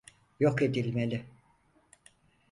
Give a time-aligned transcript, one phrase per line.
[0.39, 1.25] Yok edilmeli.